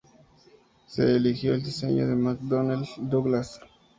Se 0.87 1.15
eligió 1.17 1.53
el 1.53 1.61
diseño 1.61 2.07
de 2.07 2.15
McDonnell 2.15 2.87
Douglas. 2.97 3.59